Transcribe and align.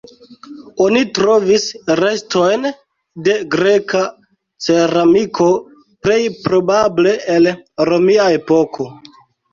Oni 0.85 1.01
trovis 1.17 1.65
restojn 1.99 2.65
de 3.27 3.35
greka 3.55 4.01
ceramiko, 4.69 5.51
plej 6.07 6.19
probable 6.49 7.13
el 7.37 7.51
romia 7.91 8.29
epoko. 8.41 8.89